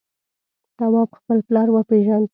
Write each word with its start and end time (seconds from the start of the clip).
تواب 0.77 1.09
خپل 1.17 1.37
پلار 1.47 1.67
وپېژند. 1.71 2.27